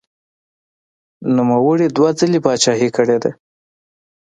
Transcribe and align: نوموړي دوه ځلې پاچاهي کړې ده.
نوموړي 1.35 1.87
دوه 1.97 2.09
ځلې 2.19 2.39
پاچاهي 2.45 2.89
کړې 2.95 3.17
ده. 3.23 3.31